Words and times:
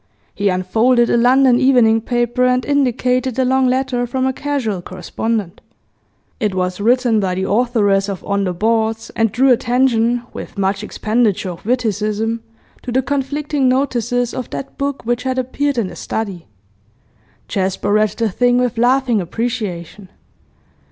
He 0.33 0.49
unfolded 0.49 1.11
a 1.11 1.15
London 1.15 1.59
evening 1.59 2.01
paper, 2.01 2.43
and 2.43 2.65
indicated 2.65 3.37
a 3.37 3.45
long 3.45 3.67
letter 3.67 4.07
from 4.07 4.25
a 4.25 4.33
casual 4.33 4.81
correspondent. 4.81 5.61
It 6.39 6.55
was 6.55 6.81
written 6.81 7.19
by 7.19 7.35
the 7.35 7.47
authoress 7.47 8.09
of 8.09 8.23
'On 8.25 8.43
the 8.43 8.51
Boards,' 8.51 9.11
and 9.15 9.31
drew 9.31 9.51
attention, 9.51 10.23
with 10.33 10.57
much 10.57 10.81
expenditure 10.83 11.51
of 11.51 11.67
witticism, 11.67 12.41
to 12.81 12.91
the 12.91 13.03
conflicting 13.03 13.69
notices 13.69 14.33
of 14.33 14.49
that 14.49 14.75
book 14.75 15.05
which 15.05 15.21
had 15.21 15.37
appeared 15.37 15.77
in 15.77 15.85
The 15.85 15.95
Study. 15.95 16.47
Jasper 17.47 17.93
read 17.93 18.09
the 18.17 18.31
thing 18.31 18.57
with 18.57 18.79
laughing 18.79 19.21
appreciation. 19.21 20.09